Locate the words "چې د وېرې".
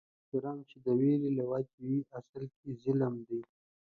0.69-1.29